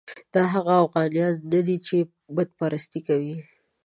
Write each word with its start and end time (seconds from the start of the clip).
دا 0.33 0.43
هغه 0.53 0.73
اوغانیان 0.83 1.33
نه 1.51 1.59
دي 1.67 1.77
چې 1.87 1.97
بت 2.35 2.49
پرستي 2.59 2.99
کوي. 3.07 3.35